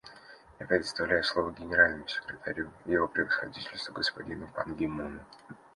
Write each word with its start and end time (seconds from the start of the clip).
Я 0.59 0.65
предоставляю 0.65 1.23
слово 1.23 1.51
Генеральному 1.51 2.07
секретарю 2.07 2.71
Его 2.87 3.07
Превосходительству 3.07 3.93
господину 3.93 4.47
Пан 4.55 4.73
Ги 4.73 4.87
Муну. 4.87 5.19